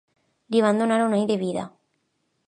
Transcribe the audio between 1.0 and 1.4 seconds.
un any de